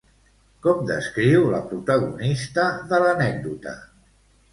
Com 0.67 0.79
descriu 0.91 1.45
la 1.51 1.59
protagonista 1.73 2.65
de 2.95 3.01
l'anècdota? 3.05 3.75